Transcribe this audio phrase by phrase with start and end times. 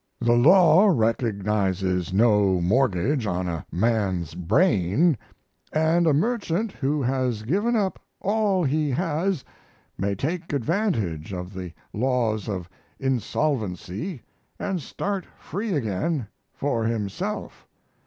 [0.19, 5.15] The law recognizes no mortgage on a man's brain,
[5.71, 9.45] and a merchant who has given up all he has
[9.99, 12.67] may take advantage of the laws of
[12.99, 14.23] insolvency
[14.57, 17.67] and start free again for himself.